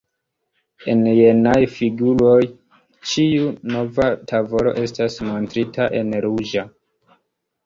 [0.93, 2.39] En jenaj figuroj,
[3.11, 6.67] ĉiu nova tavolo estas montrita en ruĝa.